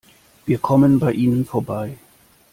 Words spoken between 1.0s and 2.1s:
ihnen vorbei.